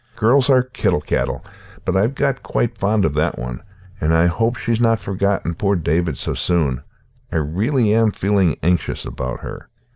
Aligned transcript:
Girls 0.15 0.49
are 0.49 0.63
kittle 0.63 1.01
cattle, 1.01 1.45
but 1.85 1.95
I've 1.95 2.15
got 2.15 2.41
quite 2.41 2.75
fond 2.79 3.05
of 3.05 3.13
that 3.13 3.37
one, 3.37 3.61
and 4.01 4.15
I 4.15 4.25
hope 4.25 4.55
she's 4.55 4.81
not 4.81 4.99
forgotten 4.99 5.53
poor 5.53 5.75
David 5.75 6.17
so 6.17 6.33
soon. 6.33 6.81
I 7.31 7.35
really 7.35 7.93
am 7.93 8.09
feeling 8.09 8.57
anxious 8.63 9.05
about 9.05 9.41
her." 9.41 9.69